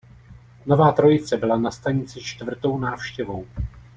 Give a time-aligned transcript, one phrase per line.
[0.65, 3.45] Nová trojice byla na stanici čtvrtou návštěvou.